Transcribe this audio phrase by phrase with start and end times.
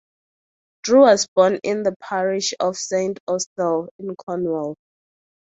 [0.81, 4.75] Drew was born in the parish of Saint Austell, in Cornwall.